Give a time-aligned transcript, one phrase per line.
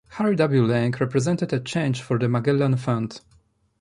[0.07, 0.63] Harry W.
[0.65, 3.21] Lange represented a change for the Magellan fund.